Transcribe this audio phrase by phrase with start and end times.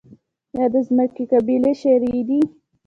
[0.55, 2.39] آیا د ځمکې قبالې شرعي دي؟